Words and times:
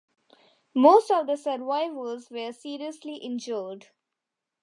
Most 0.73 1.11
of 1.11 1.27
the 1.27 1.35
survivors 1.37 2.31
were 2.31 2.51
seriously 2.53 3.17
injured. 3.17 3.89